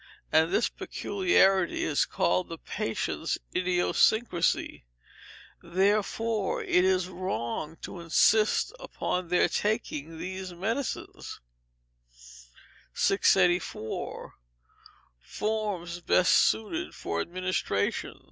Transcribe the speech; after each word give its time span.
and 0.31 0.49
this 0.51 0.67
peculiarity 0.67 1.83
is 1.83 2.05
called 2.05 2.49
the 2.49 2.57
patient's 2.57 3.37
idiosyncrasy, 3.55 4.83
therefore 5.61 6.63
it 6.63 6.83
is 6.83 7.07
wrong 7.07 7.77
to 7.83 7.99
insist 7.99 8.73
upon 8.79 9.27
their 9.27 9.47
taking 9.47 10.17
these 10.17 10.55
medicines. 10.55 11.39
684. 12.95 14.33
Forms 15.19 15.99
best 16.01 16.31
suited 16.33 16.95
for 16.95 17.21
Administration. 17.21 18.17